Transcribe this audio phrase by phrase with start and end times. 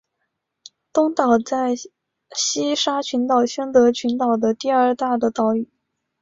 [0.91, 1.91] 东岛是
[2.35, 5.69] 西沙群岛宣德群岛中的第二大的岛屿。